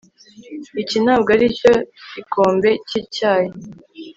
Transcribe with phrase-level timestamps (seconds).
[0.81, 1.71] iki ntabwo aricyo
[2.13, 3.49] gikombe cyicyayi